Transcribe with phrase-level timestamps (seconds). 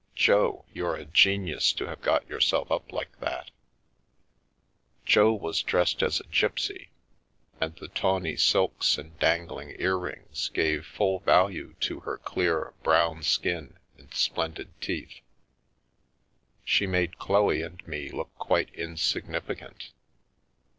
[0.15, 3.51] Jo, you're a genius to have got yourself up like that I"
[5.05, 6.89] Jo was dressed as a gipsy,
[7.59, 13.77] and the tawny silks and dangling earrings gave full value to her clear, brown skin
[13.95, 15.21] and splendid teeth;
[16.65, 19.91] she made Chloe and me look quite insignificant.